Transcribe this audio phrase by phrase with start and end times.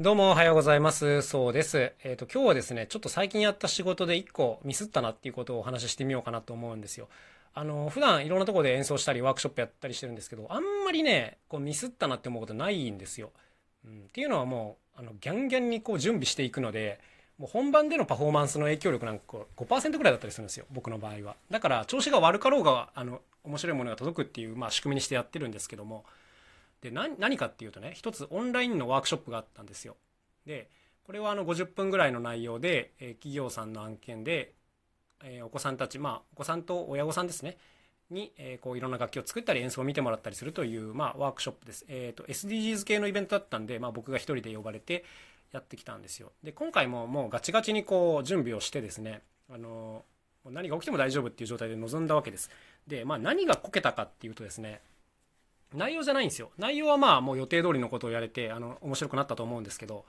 [0.00, 1.20] どうもおはようございます。
[1.20, 1.92] そうです。
[2.02, 7.10] えっ、と、今日はですね、ちょっと最近やった仕事で一個ミスったなっていうことをお話ししてみようかなと思うんですよ。
[7.52, 13.32] あの、普段いろんなとこで演奏したりワークショップやったりしてるんですけど、あんまりね、こうミスったなって思うことないんですよ。
[13.84, 16.98] うん、っていうのはもう、あの、ギャンギャンにこう準備していくので、
[17.36, 20.64] もう本番でのパフォーマンスの影響力なんかこう5%ぐらいだったりするんですよ。
[20.72, 21.36] 僕の場合は。
[21.50, 26.06] だから、調子が悪かろうが、あの、面白いものが届くっていう、まあ仕組みにしてやってるんですけども、
[26.82, 29.96] で、何何かっていうとね、一つオンラインのワークショップがあったんですよ。
[30.44, 30.68] で
[31.04, 34.54] これはあの50分ぐらいの内容で、えー企業さんの案件で、
[35.24, 37.56] えーお子さんたちまあお子さんと親御さんですね。
[38.10, 45.04] に、えーこういろんな楽器を作ったり演奏を見てもらったりするという、まあ、ワークショップです、えー、と SDGs 系のイベントだったんで、まあ、僕が一人で呼ばれて
[45.52, 46.32] やってきたんですよ。
[46.42, 49.22] で今回ももうガチガチにこう準備をしてですね、
[49.52, 50.04] あの
[50.50, 52.50] 何が起きても大丈夫っていう状態で臨んだわけです。
[52.86, 54.80] で、まあ、何がこけたかっていうとですね
[55.74, 60.04] 内容じゃないんですよ内容はまあもう予定通りのことをやれてあの面白くなったと思うんですけど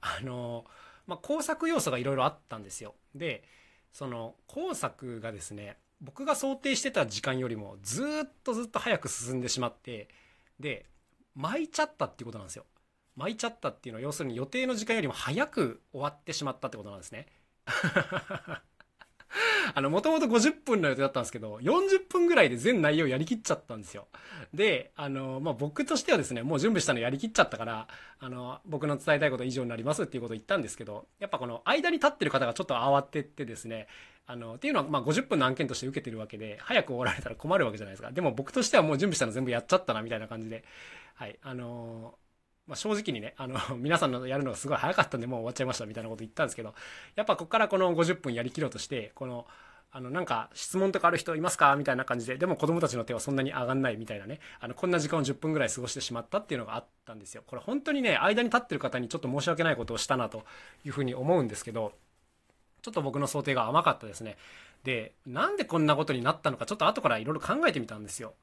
[0.00, 0.64] あの、
[1.06, 2.94] まあ、工作要素がいろいろあったんですよ。
[3.14, 3.44] で、
[3.92, 10.08] その工作がですね、僕が想定してた時間よりもずっとずっと早く進んでしまって、
[10.60, 10.86] で、
[11.34, 12.64] 巻いちゃったっていうことなんですよ。
[13.16, 17.26] 巻いちゃったっていうのは要するに予定の時間よりも早く終わってしまったってことなんですね。
[19.74, 24.06] あの、もともと50分の予定だったんですけど、40分ぐらいで全内容やりきっちゃったんですよ。
[24.54, 33.88] で、あの、まあ、僕としてはですね、もう準備したのやりきっちゃったから、あの、僕の伝えたいこと以上になりますっていうことを言ったんですけど、やっぱこの間に立ってる方がちょっと慌ててですね、
[34.26, 38.10] あの、っていうのは、ま、50分の案件として受けてるわけで、早く終わられたら困るわけじゃないですか。
[38.10, 40.64] でも僕としてはもう準備したの全部やっちゃったな、みたいな感じで、
[41.14, 42.14] はい、あの
[42.68, 46.74] まあ、正直にね、あの、 皆さんのやるのがすごい早かったんで、もう終わっちゃいましたみたいなこと言ったんですけど、
[47.16, 49.46] やっぱここからこの50分やりきろうとして、この、
[49.90, 57.42] あの、なんか質問とかある人いますかみたいな感じで、でも子供たちの手はそんなに上がんないみたいなね、あの、こんな時間を10分ぐらい過ごしてしまったっていうのがあったんですよ。
[57.46, 60.44] これ本当にね、間に立ってる方にちょっと申し訳ないことをしたなと
[60.84, 61.94] いうふうに思うんですけど、
[62.82, 64.36] ちょっと僕の想定が甘かったですね。
[64.84, 68.34] で、なんでこんなことになったのか、ちょっと後からいろいろ考えてみたんですよ。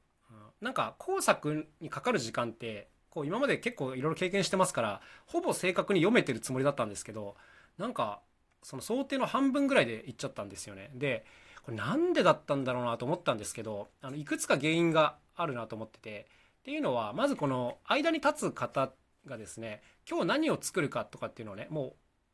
[0.60, 7.34] なんか、工作にかかる時間って、こう今まで結構いろいろ経験してますから、ほぼ正確に読めてるつもりだったんですけど、
[7.78, 8.20] なんか、
[8.62, 10.90] その想定の半分ぐらいでいっちゃったんですよね。
[10.92, 11.24] で、
[11.62, 16.26] これなんでだったんだろうなと思ったんですけど、あの、いくつか原因があるなと思ってて、
[16.60, 18.92] っていうのは、まずこの間に立つ方
[19.24, 21.92] がですね、今日何を作るかとかっていうのをね、もう、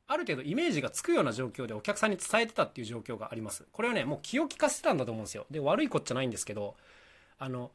[0.08, 3.68] ある程度イメージがつくような状況でお客さんに伝えてたっていう状況があります。
[3.70, 5.46] これはね、もう気を利かせてたんだと思うんですよ。
[5.48, 6.74] で、悪いこっちゃないんですけど、
[7.38, 7.70] あの、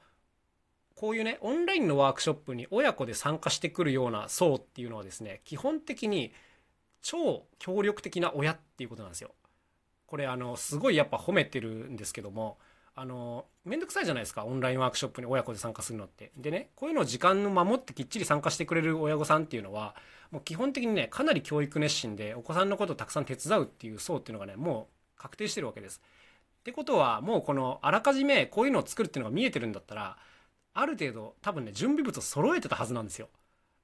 [0.97, 6.33] こういうね、オンラインのワークショップに親子で参加してくるような層っていうのはですね、基本的に
[7.03, 9.35] 超協力的な親っていうことなんですよ。
[10.07, 12.57] これあの、すごいやっぱ褒めてるんですけども、
[12.95, 16.31] あの、めんどくさいじゃないですか、オンラインワークショップに親子で参加するのって。
[16.35, 19.95] でね、こういうのを時間を守ってきっちり参加してくれる親御さんっていうのは、
[20.31, 26.01] もう基本的にね、かなり教育熱心で、お子さんのことをたくさん手伝うっていう層っていうのがね、もう確定してるわけです。
[26.61, 30.17] ってことは、もうこの、あらかじめこういうのを作るっていうのが見えてるんだったら、
[30.79, 33.29] ある程度多分ね、準備物を揃えてたはずなんですよ。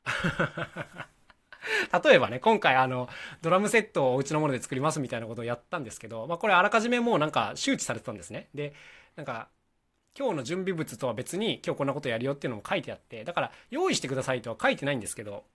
[2.04, 3.09] 例えばね、今回あの、
[3.42, 8.50] ドラムセットをお家のもので作りますみたいなことをやったんですけど、まあこれあらかじめもうなんか周知されてたんですね。
[8.54, 8.76] で、
[9.16, 9.50] なんか、
[10.16, 15.46] 今日の準備物とは別に今日こんなことやるよっていうのも書いてあって、だから用意してくださいとは書いてないんですけど、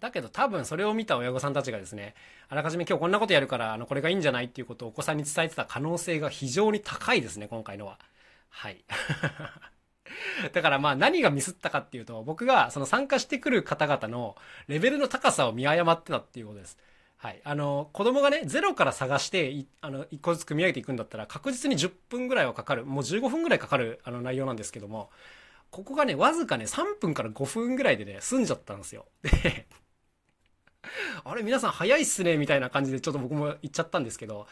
[0.00, 2.14] だけど多分それを見た親御さんたちがですね、
[2.48, 7.98] あらかじめ今日こんなことやるから、あの、これがいいんじゃないっていうことをお子さんに伝えてた可能性が非常に高いですね、今回のは。
[8.48, 8.84] はい。
[10.52, 16.78] だからまあ何がミスったかっていうと、僕がその参加してくる方々のレベルの高さを見誤ってたっていうことです。
[17.18, 17.40] はい。
[17.42, 25.10] あの、子供がね、ゼロから探して、あの、一個ずつ組み上げていくんだったら、確実に10分ぐらいはかかる、もう15分ぐらいかかる、あの、内容なんですけども、
[25.70, 29.06] ここがね、わずかね、3分から5分ぐらいでね、済んじゃったんですよ。
[29.22, 29.66] で、
[31.30, 34.46] あれ皆さん早いっすねみたいな感じでちょっと僕も言っちゃったんですけど、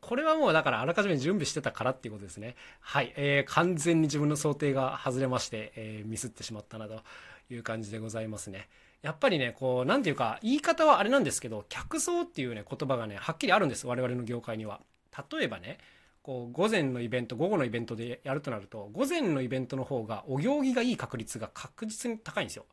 [0.00, 2.56] これはもうだからあらかじめ準備してたからっていうことですね。
[2.80, 3.12] はい。
[3.16, 7.02] えー、完全に自分の想定が外れまして、えー、ミスってしまったなと
[7.50, 8.68] いう感じでございますね。
[9.02, 13.86] やっぱりね、こう、なんていうか、言い方はあれなんですけど、客層っていうね、言葉がね、はっきりあるんです。
[13.86, 14.80] 我々の業界には。
[15.30, 15.78] 例えばね、
[16.22, 22.64] こう、午前のイベント、午後のイベントでやるとなると、午前のイベントの方が、お行儀がいい確率が確実に高いんですよ。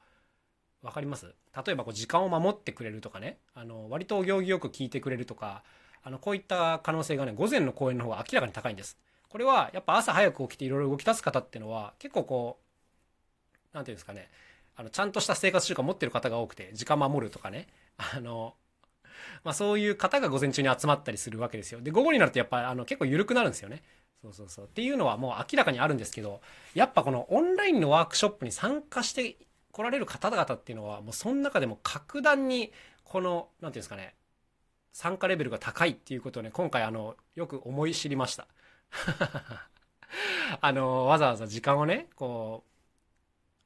[0.81, 1.33] わかります？
[1.65, 3.37] 例えばこう時間を守ってくれるとかね。
[3.53, 5.63] あの割とお行儀よく聞いてくれるとか。
[6.01, 8.97] あのこういった可能性がね午前の公演の方が明らかに高いんです。
[9.27, 12.59] これはやっぱ朝早く起きていろいろ動き出す方っていうのは結構こ
[13.73, 14.29] うなんていうんですかね。
[14.77, 17.67] あのちゃんとした生活習慣持ってる方が多くて時間守るとかね。
[17.97, 18.53] あの
[19.43, 21.81] まあそういう方が午前中に集まったりするわけですよ。
[21.81, 23.83] で午後になるとやっぱあの結構緩くなるんですよね。
[24.21, 24.65] そうそうそう。
[24.67, 26.39] っていうのはもう明らかにあるんですけど
[26.73, 29.35] やっぱこのオンラインのワークショップに参加して
[29.71, 32.71] 来られる方々っていうのは、もうその中でも格段に、
[33.03, 34.15] この、なんていうんですかね、
[34.91, 38.47] 参加レベルが高いっていうことをね、今回あの、よく思い知りました。
[40.61, 42.69] あの、わざわざ時間をね、こう、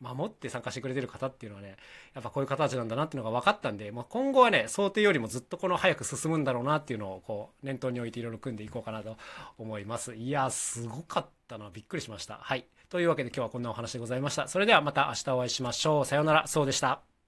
[0.04, 1.78] 守って参加してくれてる方っていうのはね、
[2.14, 9.18] やっぱこういう方たちなんだなっていうのが分かったんで、まあ、今後はね、想定よりもずっとこの早く進むんだろうなっていうのをこう、念頭に置いていろいろ組んでいこうかなと
[9.58, 10.14] 思います。
[10.14, 11.70] いや、すごかったな。
[11.72, 12.36] びっくりしました。
[12.36, 12.68] はい。
[12.94, 14.48] というわけで今日はこんなお話でございました。
[14.48, 16.06] それではまた明日お会いしましょう。
[16.06, 16.46] さようなら。
[16.46, 17.13] そうでした。